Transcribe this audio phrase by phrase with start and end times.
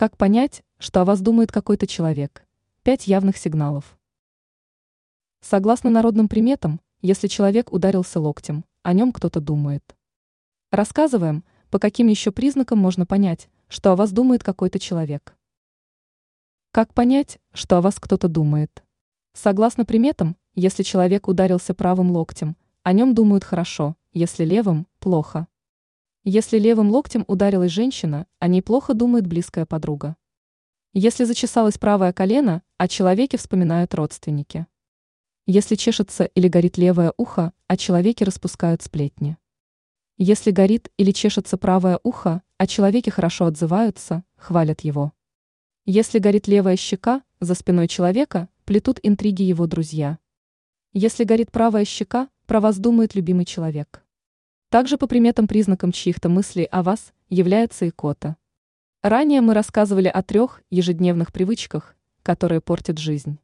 [0.00, 2.46] Как понять, что о вас думает какой-то человек?
[2.84, 3.98] Пять явных сигналов.
[5.42, 9.84] Согласно народным приметам, если человек ударился локтем, о нем кто-то думает.
[10.70, 15.36] Рассказываем, по каким еще признакам можно понять, что о вас думает какой-то человек.
[16.72, 18.82] Как понять, что о вас кто-то думает?
[19.34, 25.46] Согласно приметам, если человек ударился правым локтем, о нем думают хорошо, если левым– плохо.
[26.24, 30.16] Если левым локтем ударилась женщина, о ней плохо думает близкая подруга.
[30.92, 34.66] Если зачесалось правое колено, о человеке вспоминают родственники.
[35.46, 39.38] Если чешется или горит левое ухо, о человеке распускают сплетни.
[40.18, 45.14] Если горит или чешется правое ухо, о человеке хорошо отзываются, хвалят его.
[45.86, 50.18] Если горит левая щека, за спиной человека плетут интриги его друзья.
[50.92, 54.04] Если горит правая щека, про вас думает любимый человек.
[54.70, 58.36] Также по приметам признакам чьих-то мыслей о вас является икота.
[59.02, 63.40] Ранее мы рассказывали о трех ежедневных привычках, которые портят жизнь.